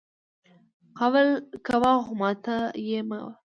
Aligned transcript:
قول 0.99 1.27
کوه 1.67 1.93
خو 2.05 2.11
ماتوه 2.19 2.59
یې 2.87 2.99
مه! 3.09 3.19